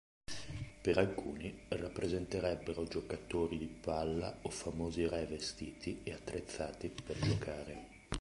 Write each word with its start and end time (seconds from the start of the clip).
Per 0.81 0.97
alcuni 0.97 1.61
rappresenterebbero 1.67 2.87
giocatori 2.87 3.59
di 3.59 3.67
palla 3.67 4.35
o 4.41 4.49
famosi 4.49 5.07
re 5.07 5.27
vestiti 5.27 5.99
e 6.01 6.11
attrezzati 6.13 6.89
per 6.89 7.19
giocare. 7.19 7.87